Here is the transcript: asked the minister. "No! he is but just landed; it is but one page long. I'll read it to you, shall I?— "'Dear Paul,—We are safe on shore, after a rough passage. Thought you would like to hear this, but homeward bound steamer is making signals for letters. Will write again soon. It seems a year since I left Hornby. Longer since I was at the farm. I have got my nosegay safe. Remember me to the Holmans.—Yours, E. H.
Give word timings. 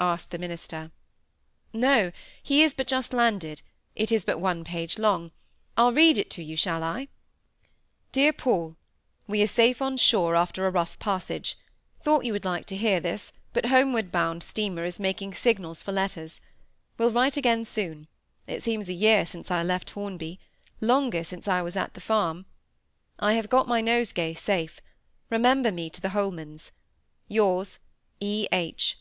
asked 0.00 0.30
the 0.30 0.38
minister. 0.38 0.90
"No! 1.70 2.10
he 2.42 2.62
is 2.62 2.72
but 2.72 2.86
just 2.86 3.12
landed; 3.12 3.60
it 3.94 4.10
is 4.10 4.24
but 4.24 4.40
one 4.40 4.64
page 4.64 4.98
long. 4.98 5.32
I'll 5.76 5.92
read 5.92 6.16
it 6.16 6.30
to 6.30 6.42
you, 6.42 6.56
shall 6.56 6.82
I?— 6.82 7.08
"'Dear 8.10 8.32
Paul,—We 8.32 9.42
are 9.42 9.46
safe 9.46 9.82
on 9.82 9.98
shore, 9.98 10.34
after 10.34 10.66
a 10.66 10.70
rough 10.70 10.98
passage. 10.98 11.58
Thought 12.00 12.24
you 12.24 12.32
would 12.32 12.46
like 12.46 12.64
to 12.68 12.76
hear 12.78 13.00
this, 13.00 13.34
but 13.52 13.66
homeward 13.66 14.10
bound 14.10 14.42
steamer 14.42 14.82
is 14.86 14.98
making 14.98 15.34
signals 15.34 15.82
for 15.82 15.92
letters. 15.92 16.40
Will 16.96 17.10
write 17.12 17.36
again 17.36 17.66
soon. 17.66 18.06
It 18.46 18.62
seems 18.62 18.88
a 18.88 18.94
year 18.94 19.26
since 19.26 19.50
I 19.50 19.62
left 19.62 19.90
Hornby. 19.90 20.40
Longer 20.80 21.22
since 21.22 21.46
I 21.46 21.60
was 21.60 21.76
at 21.76 21.92
the 21.92 22.00
farm. 22.00 22.46
I 23.18 23.34
have 23.34 23.50
got 23.50 23.68
my 23.68 23.82
nosegay 23.82 24.32
safe. 24.32 24.80
Remember 25.28 25.70
me 25.70 25.90
to 25.90 26.00
the 26.00 26.12
Holmans.—Yours, 26.14 27.78
E. 28.20 28.48
H. 28.52 28.96